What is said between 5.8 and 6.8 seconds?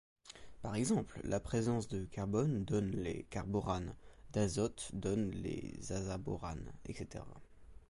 azaboranes,